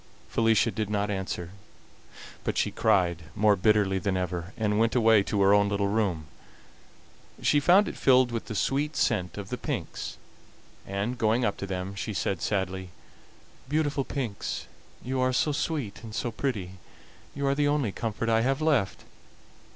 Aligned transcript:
Felicia 0.29 0.71
did 0.71 0.89
not 0.89 1.11
answer, 1.11 1.51
but 2.43 2.57
she 2.57 2.71
cried 2.71 3.21
more 3.35 3.55
bitterly 3.55 3.99
than 3.99 4.17
ever, 4.17 4.51
and 4.57 4.79
went 4.79 4.95
away 4.95 5.21
to 5.21 5.43
her 5.43 5.53
own 5.53 5.69
little 5.69 5.89
room. 5.89 6.25
She 7.43 7.59
found 7.59 7.87
it 7.87 7.95
filled 7.95 8.31
with 8.31 8.45
the 8.45 8.55
sweet 8.55 8.95
scent 8.95 9.37
of 9.37 9.49
the 9.49 9.59
pinks, 9.59 10.17
and, 10.87 11.19
going 11.19 11.45
up 11.45 11.55
to 11.57 11.67
them, 11.67 11.93
she 11.93 12.15
said 12.15 12.41
sadly: 12.41 12.89
"Beautiful 13.69 14.03
pinks, 14.03 14.65
you 15.03 15.19
are 15.19 15.31
so 15.31 15.51
sweet 15.51 16.01
and 16.01 16.15
so 16.15 16.31
pretty, 16.31 16.79
you 17.35 17.45
are 17.45 17.53
the 17.53 17.67
only 17.67 17.91
comfort 17.91 18.27
I 18.27 18.41
have 18.41 18.59
left. 18.59 19.03